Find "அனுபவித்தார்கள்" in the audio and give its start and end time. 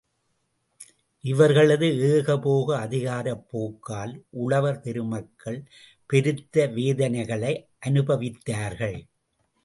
7.85-8.97